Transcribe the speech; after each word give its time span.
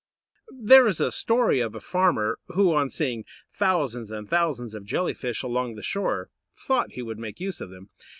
There 0.59 0.87
is 0.87 0.99
a 0.99 1.11
story 1.11 1.59
of 1.59 1.75
a 1.75 1.79
farmer 1.79 2.39
who, 2.47 2.73
on 2.73 2.89
seeing 2.89 3.23
thousands 3.51 4.09
and 4.09 4.27
thousands 4.27 4.73
of 4.73 4.83
Jelly 4.83 5.13
fish 5.13 5.43
along 5.43 5.75
the 5.75 5.83
shore, 5.83 6.31
thought 6.55 6.93
he 6.93 7.03
would 7.03 7.19
make 7.19 7.39
use 7.39 7.61
of 7.61 7.69
them. 7.69 7.91